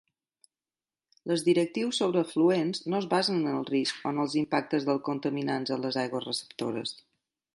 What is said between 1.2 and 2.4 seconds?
Les directrius sobre